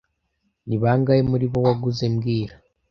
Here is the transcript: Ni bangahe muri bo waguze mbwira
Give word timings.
Ni 0.67 0.75
bangahe 0.81 1.21
muri 1.31 1.45
bo 1.51 1.59
waguze 1.65 2.05
mbwira 2.13 2.53